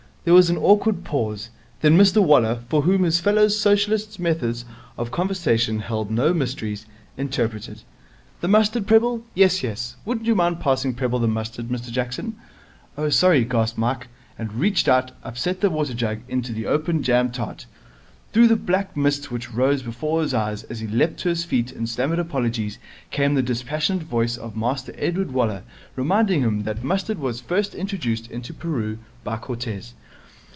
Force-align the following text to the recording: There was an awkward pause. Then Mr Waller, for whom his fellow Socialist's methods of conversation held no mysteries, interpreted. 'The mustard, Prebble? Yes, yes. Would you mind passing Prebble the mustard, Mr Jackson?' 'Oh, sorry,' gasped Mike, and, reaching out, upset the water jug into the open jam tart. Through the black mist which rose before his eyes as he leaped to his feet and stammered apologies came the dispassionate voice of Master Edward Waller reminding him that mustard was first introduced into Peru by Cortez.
There 0.23 0.35
was 0.35 0.51
an 0.51 0.57
awkward 0.57 1.03
pause. 1.03 1.49
Then 1.81 1.97
Mr 1.97 2.21
Waller, 2.21 2.59
for 2.69 2.83
whom 2.83 3.01
his 3.01 3.19
fellow 3.19 3.47
Socialist's 3.47 4.19
methods 4.19 4.65
of 4.95 5.09
conversation 5.09 5.79
held 5.79 6.11
no 6.11 6.31
mysteries, 6.31 6.85
interpreted. 7.17 7.81
'The 8.39 8.47
mustard, 8.47 8.85
Prebble? 8.85 9.23
Yes, 9.33 9.63
yes. 9.63 9.95
Would 10.05 10.27
you 10.27 10.35
mind 10.35 10.59
passing 10.59 10.93
Prebble 10.93 11.17
the 11.17 11.27
mustard, 11.27 11.69
Mr 11.69 11.89
Jackson?' 11.91 12.35
'Oh, 12.99 13.09
sorry,' 13.09 13.43
gasped 13.45 13.79
Mike, 13.79 14.09
and, 14.37 14.53
reaching 14.53 14.93
out, 14.93 15.11
upset 15.23 15.59
the 15.59 15.71
water 15.71 15.95
jug 15.95 16.19
into 16.29 16.53
the 16.53 16.67
open 16.67 17.01
jam 17.01 17.31
tart. 17.31 17.65
Through 18.31 18.49
the 18.49 18.55
black 18.55 18.95
mist 18.95 19.31
which 19.31 19.51
rose 19.51 19.81
before 19.81 20.21
his 20.21 20.35
eyes 20.35 20.61
as 20.65 20.81
he 20.81 20.87
leaped 20.87 21.17
to 21.21 21.29
his 21.29 21.45
feet 21.45 21.71
and 21.71 21.89
stammered 21.89 22.19
apologies 22.19 22.77
came 23.09 23.33
the 23.33 23.41
dispassionate 23.41 24.03
voice 24.03 24.37
of 24.37 24.55
Master 24.55 24.93
Edward 24.99 25.31
Waller 25.31 25.63
reminding 25.95 26.41
him 26.41 26.61
that 26.61 26.83
mustard 26.83 27.17
was 27.17 27.41
first 27.41 27.73
introduced 27.73 28.29
into 28.29 28.53
Peru 28.53 28.99
by 29.23 29.37
Cortez. 29.37 29.95